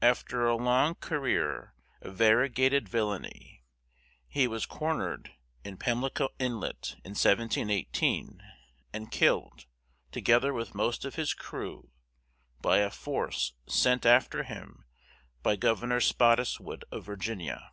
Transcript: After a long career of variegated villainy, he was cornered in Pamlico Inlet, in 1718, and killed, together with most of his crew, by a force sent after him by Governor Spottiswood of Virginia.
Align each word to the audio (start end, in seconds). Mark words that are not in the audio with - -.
After 0.00 0.46
a 0.46 0.56
long 0.56 0.94
career 0.94 1.74
of 2.00 2.16
variegated 2.16 2.88
villainy, 2.88 3.66
he 4.26 4.48
was 4.48 4.64
cornered 4.64 5.34
in 5.62 5.76
Pamlico 5.76 6.30
Inlet, 6.38 6.94
in 7.04 7.10
1718, 7.10 8.42
and 8.94 9.12
killed, 9.12 9.66
together 10.10 10.54
with 10.54 10.74
most 10.74 11.04
of 11.04 11.16
his 11.16 11.34
crew, 11.34 11.90
by 12.62 12.78
a 12.78 12.88
force 12.90 13.52
sent 13.66 14.06
after 14.06 14.42
him 14.42 14.86
by 15.42 15.54
Governor 15.54 16.00
Spottiswood 16.00 16.84
of 16.90 17.04
Virginia. 17.04 17.72